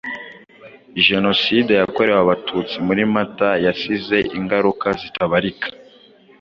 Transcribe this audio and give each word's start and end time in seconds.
Jenoside 1.07 1.71
Yakorewe 1.81 2.19
Abatutsi 2.23 2.75
muri 2.87 3.01
Mata 3.13 3.49
yasize 3.65 4.17
ingaruka 4.37 4.87
zitabarika. 5.01 5.67